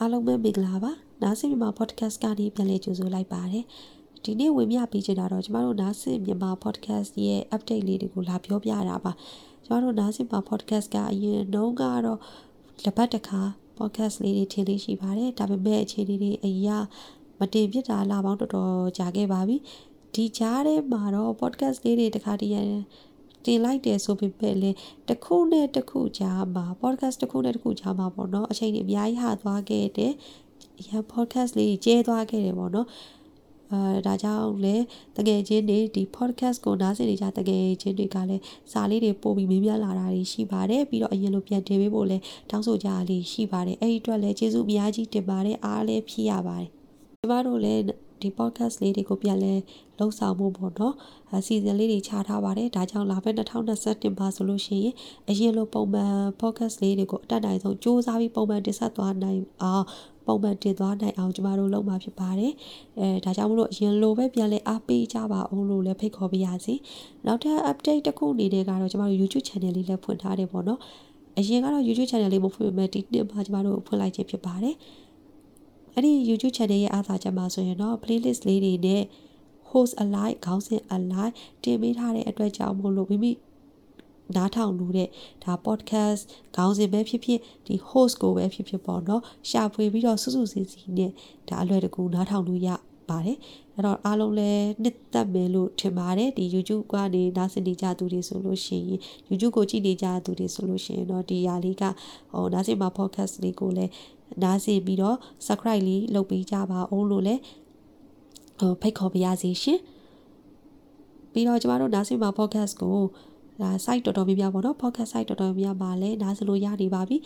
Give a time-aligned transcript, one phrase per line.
[0.00, 0.92] အားလုံးပဲမင်္ဂလာပါ
[1.22, 3.64] နားဆင်မြန်မာ podcast ကနေပြန်လည်ကြိုဆိုလိုက်ပါတယ်
[4.24, 9.12] ဒီနေ့ဝင်မြပေးချင်တာတော့ကျမတို့နားဆင်မြန်မာ podcast ရဲ့ update လေးတွေကိုလာပြောပြတာပါ
[9.64, 12.18] ကျမတို့နားဆင်မြန်မာ podcast ကအရင်တုန်းကတော့
[12.84, 13.40] လက်ပတ်တစ်ခါ
[13.78, 16.78] podcast လေးတွေထင်လေးရှိပါတယ်ဒါပေမဲ့အခြေအနေတွေအရာ
[17.38, 19.56] မတင်ဖြစ်တာလာပေါင်းတော်တော်ကြာခဲ့ပါပြီ
[20.14, 22.54] ဒီကြားထဲမှာတော့ podcast လေးတွေတခါတည်း
[23.44, 24.76] တင်လိုက်တယ်ဆိုပေမဲ့လည်း
[25.08, 30.12] တစ်ခုနဲ့တစ်ခုကြားမှာ podcast တစ်ခုနဲ့တစ်ခုကြားမှာပေါ့နော်အချိန်ကြီးအများကြီးဟာသွားခဲ့တယ်
[30.88, 32.88] ရ podcast လေးကျဲသွားခဲ့တယ်ပေါ့နော်
[33.72, 34.76] အဲဒါကြောင့်လေ
[35.16, 46.68] တကယ်ချင်းတွေဒီ podcast ကိုနားဆင်နေကြတကယ်ချင်းတွေကလည်းစာလေးတွေပို့ပြီးမေးမြန်းလာတာတွေရှိပါတယ်ပြီးတော့အရင်လိုပြန်တင်ပေးဖို့လည်းတောင်းဆိုကြလေးရှိပါတယ်အဲ့ဒီအတွက်လည်းကျေးဇူးအများကြီးတင်ပါတယ်အားလည်းဖြည့်ရပါတယ်
[47.20, 47.82] ကျမတို့လည်း
[48.22, 49.54] ဒီ podcast လေးတွေကိုပြန်လဲ
[49.98, 50.94] လှုပ်ဆောင်မှုပေါ့နော်
[51.36, 54.94] အစီအစဉ်လေးတွေချထားပါတယ်ဒါကြောင့်လာမယ့်2021ပါဆိုလို့ရှိရင်
[55.28, 59.84] အရင်လိုပုံမှန် podcast လေးတွေကိုအတက်နိုင်ဆုံးစူးစမ်းပြီးပုံမှန်တင်ဆက်သွားနိုင်အောင်
[60.26, 62.52] ပုံမှန်တင်သွားနိုင်အောင်ကျမတို့လုပ်မှာဖြစ်ပါတယ်
[62.98, 66.74] အဲဒါကြောင့်မလို့အရင်လိုပဲပြန်လဲအားပေးကြပါအောင်လို့လည်းဖိတ်ခေါ်ပါရစေ
[67.26, 70.80] နောက်ထပ် update တစ်ခုအနေနဲ့ကတော့ကျမတို့ YouTube channel လေးလည်းဖွင့်ထားတယ်ပေါ့နော်
[71.38, 74.74] အရင်ကတော့ YouTube channel လေးမဖွင့်ပေမဲ့ဒီနှစ်မှာကျမတို့ဖွင့်လိုက်ခြင်းဖြစ်ပါတယ်
[75.98, 79.02] အဲ့ဒီ YouTube channel ရဲ့အားသာချက်မှာဆိုရင်တော့ playlist လေးတွေနဲ့
[79.70, 83.32] host alike ခေါင်းစဉ် alike တင်ပေးထားတဲ့အတွက်ကြောင့်မို့လို့မိမိ
[84.36, 85.08] နားထောင်လို့တဲ့
[85.44, 86.22] ဒါ podcast
[86.56, 91.12] ခေါင်းစဉ်ပဲဖြစ်ဖြစ်ဒီ host ကိုပဲဖြစ်ဖြစ်ပေါ့နော်ရှာဖွေပြီးတော့စွစွစည်းစည်းနဲ့
[91.48, 92.68] ဒါအလွယ်တကူနားထောင်လို့ရ
[93.10, 93.38] ပါတယ်
[93.74, 101.84] အဲ့တော့အားလုံးလည်းနှစ်သက်မယ်လို့ထင်ပါတယ်ဒီ YouTube ကနေနားဆင်နေကြသူတွေဆိုလို့ရှိရင် YouTube ကိုကြည့်နေကြသူတွေဆိုလို့ရှိရင်တော့ဒီຢာလေးက
[102.32, 103.92] ဟိုနားဆင်မှာ podcast လေးကိုလည်း
[104.42, 107.40] နားဆင်ပြီးတော့ subscribe လေးလုပ်ပေးကြပါအောင်လို့လည်း
[108.60, 109.80] ဟိုဖိတ်ခေါ်ပါရစေရှင်
[111.32, 112.98] ပြီးတော့ကျမတို့နားဆင်မှာ podcast ကို
[113.62, 117.16] ဒါ site တော်တော်များများပေါ့နော် podcast site တော်တော်များများပါလဲနားဆင်လို့ရနေပါပြီ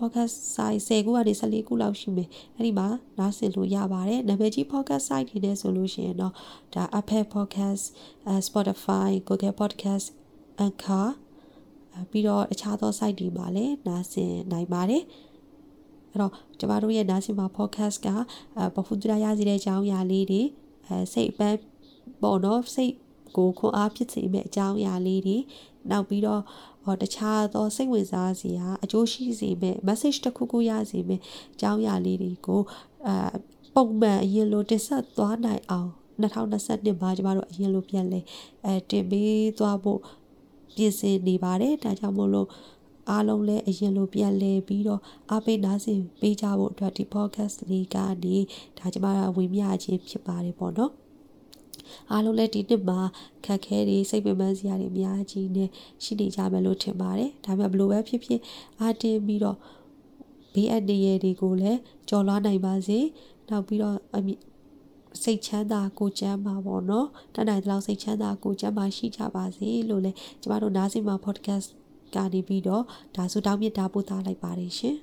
[0.00, 6.32] podcast site 10ခုကနေ14ခုလောက်ရှိမယ်အဲ့ဒီမှာနားဆင်လို့ရပါတယ်နာမည်ကြီး podcast site တွေနဲ့ဆိုလို့ရှိရင်တော့
[6.74, 7.84] ဒါ Apple podcast
[8.46, 10.06] Spotify Google podcast
[10.66, 11.08] Anchor
[12.10, 15.02] ပြီးတော့အခြားသော site တွေမှာလည်းနားဆင်နိုင်ပါတယ်
[16.10, 18.08] အဲ့တော့ကျမတို့ရဲ့နားဆင်မှာ podcast က
[18.74, 20.42] ပဖူဒရာရစီတဲ့အကြောင်းအရာလေးတွေ
[20.86, 21.58] အဲစိတ်ပန်း
[22.22, 22.94] ပေါ့နော်စိတ်
[23.36, 25.36] ကိုခွန်အားဖြစ်စေမယ့်အကြောင်းအရာလေးတွေ
[25.90, 26.42] နောက်ပြီးတော့
[26.84, 31.22] ဟောတခြားသောစိတ်ဝင်စားစရာအကျိုးရှိစေမယ့် message တစ်ခုခုရစေမယ့်
[31.54, 32.62] အကြောင်းအရာလေးတွေကို
[33.06, 33.14] အဲ
[33.74, 35.90] ပုံမှန်အရင်လိုတင်ဆက်သွားနိုင်အောင်
[36.22, 38.20] 2022မှာကျမတို့အရင်လိုပြန်လဲ
[38.64, 40.00] အဲတင်ပေးသွားဖို့
[40.76, 42.48] ပြင်ဆင်နေပါတယ်ဒါကြောင့်မို့လို့
[43.10, 48.36] အားလုံးလည်းအရင်လိုပြန်လဲပြီးတော့အားပေးနားဆင်ပေးကြဖို့အတွက်ဒီ podcast လေးကနေ
[48.78, 50.92] ဒါကျမတို့ဝင်မြခြင်းဖြစ်ပါတယ်ပေါ့နော်
[52.12, 53.00] အားလုံးလည်းဒီနှစ်မှာ
[53.44, 55.68] ခက်ခဲတွေစိတ်ပင်ပန်းစရာတွေအများကြီးနဲ့
[56.04, 58.40] ရှိနေကြမယ်လို့ထင်ပါတယ်ဒါပေမဲ့ဘလို့ပဲဖြစ်ဖြစ်
[58.80, 59.58] အားတင်းပြီးတော့
[60.54, 62.98] ဘေးအန္တရာယ်တွေကိုလည်းကြော်လွှားနိုင်ပါစေ
[63.48, 63.96] နောက်ပြီးတော့
[65.22, 71.68] စိတ်ချမ်းသာကိုချမ်းပါပေါ့နော်တတ်နိုင်တဲ့လောက်စိတ်ချမ်းသာကိုချမ်းပါရှိကြပါစေလို့လည်းကျမတို့နားဆင်မှာ podcast
[72.14, 72.84] ကနေပြီးတော့
[73.16, 74.96] ဒါဆိုတောင်းမြတ်တာပို့သားလိုက်ပါတယ်ရှင်